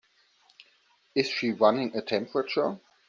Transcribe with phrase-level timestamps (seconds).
[1.13, 2.79] Is she running a temperature?